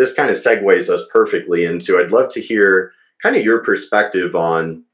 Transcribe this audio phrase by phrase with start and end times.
[0.00, 2.92] this kind of segues us perfectly into I'd love to hear
[3.22, 4.84] kind of your perspective on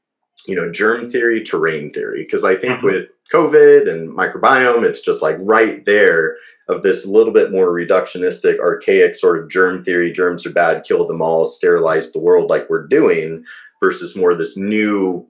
[0.47, 2.87] you know germ theory terrain theory because i think mm-hmm.
[2.87, 6.35] with covid and microbiome it's just like right there
[6.69, 11.05] of this little bit more reductionistic archaic sort of germ theory germs are bad kill
[11.07, 13.43] them all sterilize the world like we're doing
[13.81, 15.27] versus more this new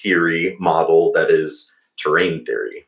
[0.00, 2.86] theory model that is terrain theory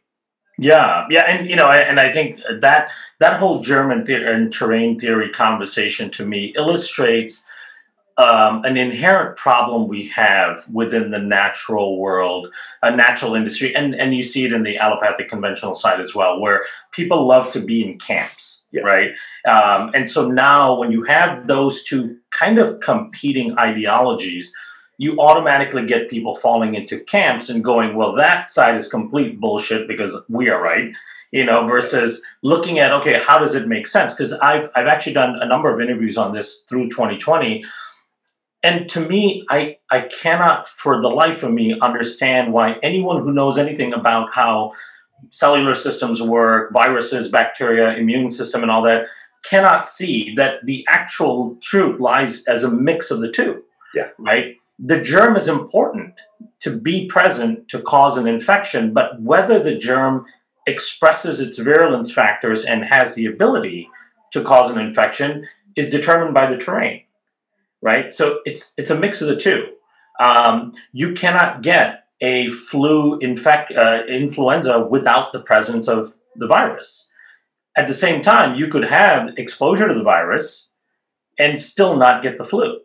[0.59, 4.99] yeah, yeah, and you know, and I think that that whole germ theory and terrain
[4.99, 7.47] theory conversation to me illustrates
[8.19, 12.49] um, an inherent problem we have within the natural world,
[12.83, 16.41] a natural industry, and and you see it in the allopathic conventional side as well,
[16.41, 18.83] where people love to be in camps, yeah.
[18.83, 19.11] right?
[19.47, 24.55] Um, and so now, when you have those two kind of competing ideologies,
[24.99, 29.87] you automatically get people falling into camps and going, well, that side is complete bullshit
[29.89, 30.93] because we are right
[31.33, 34.15] you know, versus looking at okay, how does it make sense?
[34.15, 37.65] Because I've I've actually done a number of interviews on this through 2020,
[38.63, 43.33] and to me, I, I cannot for the life of me understand why anyone who
[43.33, 44.73] knows anything about how
[45.31, 49.07] cellular systems work, viruses, bacteria, immune system, and all that,
[49.45, 53.63] cannot see that the actual truth lies as a mix of the two.
[53.95, 54.09] Yeah.
[54.19, 54.57] Right?
[54.79, 56.15] The germ is important
[56.61, 60.27] to be present to cause an infection, but whether the germ
[60.67, 63.89] expresses its virulence factors and has the ability
[64.33, 65.47] to cause an infection
[65.77, 67.03] is determined by the terrain
[67.87, 68.13] right?
[68.15, 69.69] So it's it's a mix of the two.
[70.19, 77.13] Um, you cannot get a flu infect uh, influenza without the presence of the virus.
[77.77, 80.71] At the same time, you could have exposure to the virus
[81.39, 82.81] and still not get the flu,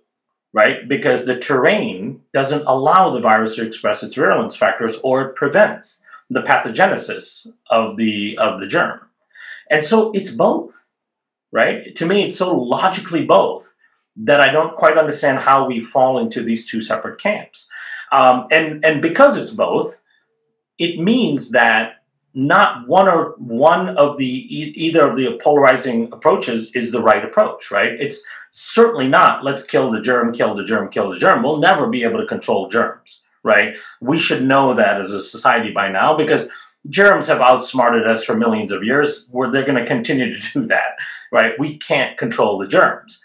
[0.53, 0.87] right?
[0.87, 6.05] Because the terrain doesn't allow the virus to express its virulence factors or it prevents
[6.29, 9.01] the pathogenesis of the of the germ.
[9.69, 10.89] And so it's both,
[11.51, 11.95] right?
[11.95, 13.73] To me, it's so logically both
[14.17, 17.69] that I don't quite understand how we fall into these two separate camps.
[18.11, 20.01] Um, and and because it's both,
[20.77, 22.00] it means that
[22.33, 27.71] not one or one of the either of the polarizing approaches is the right approach.
[27.71, 27.93] Right?
[27.99, 31.43] It's certainly not let's kill the germ, kill the germ, kill the germ.
[31.43, 33.25] We'll never be able to control germs.
[33.43, 33.75] Right?
[34.01, 36.49] We should know that as a society by now because
[36.89, 40.65] germs have outsmarted us for millions of years where they're going to continue to do
[40.65, 40.95] that
[41.31, 43.23] right we can't control the germs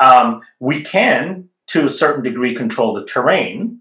[0.00, 3.80] um, we can, to a certain degree, control the terrain,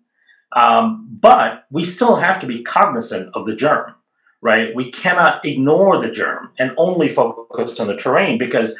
[0.53, 3.93] um, but we still have to be cognizant of the germ,
[4.41, 4.75] right?
[4.75, 8.77] We cannot ignore the germ and only focus on the terrain because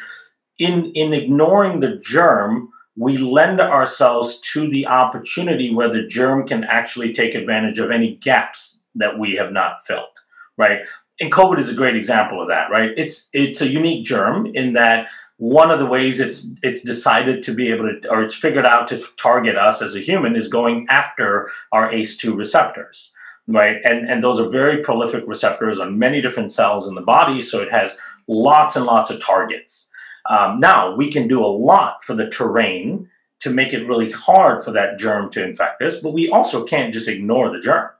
[0.58, 6.64] in, in ignoring the germ, we lend ourselves to the opportunity where the germ can
[6.64, 10.08] actually take advantage of any gaps that we have not filled,
[10.58, 10.80] right?
[11.20, 12.90] And COVID is a great example of that, right?
[12.96, 17.54] It's it's a unique germ in that one of the ways it's it's decided to
[17.54, 20.86] be able to or it's figured out to target us as a human is going
[20.90, 23.14] after our ACE2 receptors
[23.46, 23.78] right?
[23.84, 27.60] And and those are very prolific receptors on many different cells in the body so
[27.60, 27.96] it has
[28.28, 29.90] lots and lots of targets.
[30.28, 33.08] Um, now we can do a lot for the terrain
[33.40, 36.94] to make it really hard for that germ to infect us but we also can't
[36.94, 37.90] just ignore the germ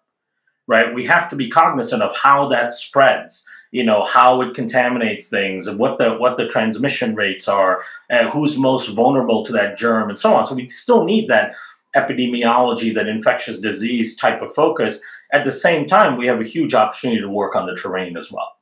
[0.68, 0.94] right?
[0.94, 5.66] We have to be cognizant of how that spreads you know how it contaminates things
[5.66, 10.08] and what the what the transmission rates are and who's most vulnerable to that germ
[10.08, 10.46] and so on.
[10.46, 11.54] So we still need that
[11.96, 16.74] epidemiology that infectious disease type of focus at the same time we have a huge
[16.74, 18.56] opportunity to work on the terrain as well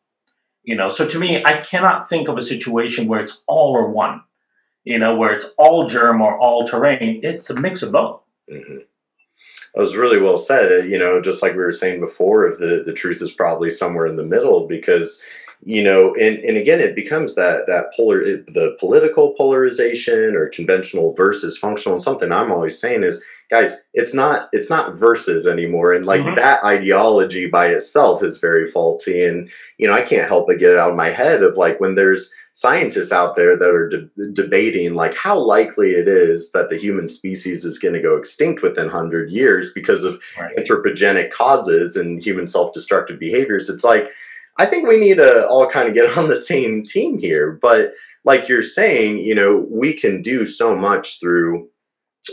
[0.62, 3.90] you know so to me i cannot think of a situation where it's all or
[3.90, 4.22] one
[4.84, 8.78] you know where it's all germ or all terrain it's a mix of both mm-hmm.
[9.74, 10.90] That was really well said.
[10.90, 14.16] You know, just like we were saying before, the the truth is probably somewhere in
[14.16, 15.22] the middle because
[15.62, 21.12] you know and, and again it becomes that that polar the political polarization or conventional
[21.14, 25.92] versus functional and something i'm always saying is guys it's not it's not verses anymore
[25.92, 26.36] and like mm-hmm.
[26.36, 30.70] that ideology by itself is very faulty and you know i can't help but get
[30.70, 34.32] it out of my head of like when there's scientists out there that are de-
[34.32, 38.62] debating like how likely it is that the human species is going to go extinct
[38.62, 40.56] within 100 years because of right.
[40.56, 44.10] anthropogenic causes and human self-destructive behaviors it's like
[44.58, 47.92] i think we need to all kind of get on the same team here but
[48.24, 51.68] like you're saying you know we can do so much through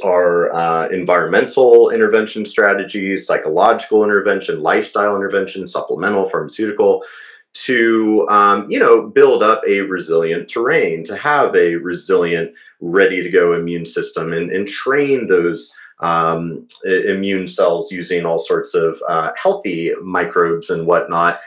[0.03, 7.03] our uh, environmental intervention strategies psychological intervention lifestyle intervention supplemental pharmaceutical
[7.53, 13.29] to um, you know build up a resilient terrain to have a resilient ready to
[13.29, 19.31] go immune system and, and train those um, immune cells using all sorts of uh,
[19.41, 21.39] healthy microbes and whatnot